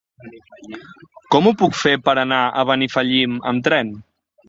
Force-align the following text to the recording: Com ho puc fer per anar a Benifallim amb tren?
Com 1.35 1.51
ho 1.51 1.53
puc 1.61 1.79
fer 1.83 1.95
per 2.09 2.17
anar 2.25 2.43
a 2.49 2.67
Benifallim 2.73 3.41
amb 3.55 3.67
tren? 3.71 3.97